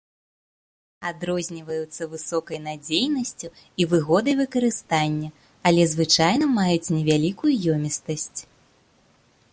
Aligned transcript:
Адрозніваюцца 1.09 2.07
высокай 2.13 2.57
надзейнасцю 2.67 3.47
і 3.83 3.87
выгодай 3.93 4.35
выкарыстанні, 4.41 5.29
але 5.71 5.81
звычайна 5.93 6.45
маюць 6.57 6.93
невялікую 6.99 7.53
ёмістасць. 7.77 8.39